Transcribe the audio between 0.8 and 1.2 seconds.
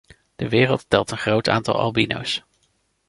telt een